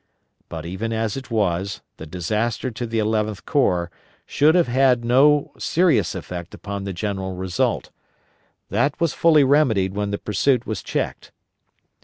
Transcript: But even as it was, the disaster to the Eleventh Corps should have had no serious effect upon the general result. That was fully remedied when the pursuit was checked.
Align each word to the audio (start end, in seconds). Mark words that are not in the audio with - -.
But 0.49 0.65
even 0.65 0.91
as 0.91 1.15
it 1.15 1.29
was, 1.29 1.81
the 1.97 2.07
disaster 2.07 2.71
to 2.71 2.87
the 2.87 2.97
Eleventh 2.97 3.45
Corps 3.45 3.91
should 4.25 4.55
have 4.55 4.65
had 4.67 5.05
no 5.05 5.51
serious 5.59 6.15
effect 6.15 6.55
upon 6.55 6.85
the 6.85 6.91
general 6.91 7.35
result. 7.35 7.91
That 8.71 8.99
was 8.99 9.13
fully 9.13 9.43
remedied 9.43 9.93
when 9.93 10.09
the 10.09 10.17
pursuit 10.17 10.65
was 10.65 10.81
checked. 10.81 11.31